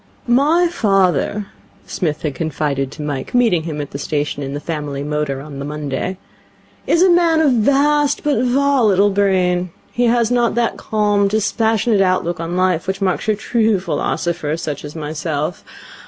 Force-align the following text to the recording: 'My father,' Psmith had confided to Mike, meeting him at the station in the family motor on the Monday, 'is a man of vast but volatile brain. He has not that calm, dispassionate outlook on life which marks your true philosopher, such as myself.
'My 0.25 0.67
father,' 0.67 1.45
Psmith 1.85 2.23
had 2.23 2.33
confided 2.33 2.89
to 2.93 3.03
Mike, 3.03 3.35
meeting 3.35 3.61
him 3.61 3.79
at 3.79 3.91
the 3.91 3.99
station 3.99 4.41
in 4.41 4.55
the 4.55 4.59
family 4.59 5.03
motor 5.03 5.41
on 5.41 5.59
the 5.59 5.63
Monday, 5.63 6.17
'is 6.87 7.03
a 7.03 7.09
man 7.11 7.39
of 7.39 7.51
vast 7.51 8.23
but 8.23 8.43
volatile 8.43 9.11
brain. 9.11 9.69
He 9.91 10.05
has 10.05 10.31
not 10.31 10.55
that 10.55 10.75
calm, 10.75 11.27
dispassionate 11.27 12.01
outlook 12.01 12.39
on 12.39 12.57
life 12.57 12.87
which 12.87 12.99
marks 12.99 13.27
your 13.27 13.35
true 13.35 13.79
philosopher, 13.79 14.57
such 14.57 14.83
as 14.83 14.95
myself. 14.95 15.63